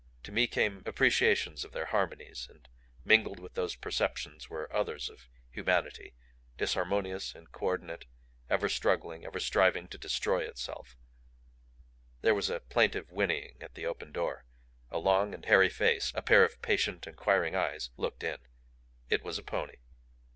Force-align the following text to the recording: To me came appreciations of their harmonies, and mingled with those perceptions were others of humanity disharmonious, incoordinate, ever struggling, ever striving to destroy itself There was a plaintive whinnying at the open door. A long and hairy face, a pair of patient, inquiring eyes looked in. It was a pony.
To 0.23 0.31
me 0.31 0.47
came 0.47 0.81
appreciations 0.87 1.63
of 1.63 1.73
their 1.73 1.85
harmonies, 1.85 2.47
and 2.49 2.67
mingled 3.05 3.37
with 3.39 3.53
those 3.53 3.75
perceptions 3.75 4.49
were 4.49 4.75
others 4.75 5.11
of 5.11 5.27
humanity 5.51 6.15
disharmonious, 6.57 7.33
incoordinate, 7.35 8.05
ever 8.49 8.67
struggling, 8.67 9.23
ever 9.27 9.39
striving 9.39 9.87
to 9.89 9.99
destroy 9.99 10.39
itself 10.39 10.97
There 12.21 12.33
was 12.33 12.49
a 12.49 12.61
plaintive 12.61 13.11
whinnying 13.11 13.57
at 13.61 13.75
the 13.75 13.85
open 13.85 14.11
door. 14.11 14.45
A 14.89 14.97
long 14.97 15.35
and 15.35 15.45
hairy 15.45 15.69
face, 15.69 16.11
a 16.15 16.23
pair 16.23 16.43
of 16.43 16.59
patient, 16.63 17.05
inquiring 17.05 17.55
eyes 17.55 17.91
looked 17.95 18.23
in. 18.23 18.39
It 19.11 19.21
was 19.23 19.37
a 19.37 19.43
pony. 19.43 19.75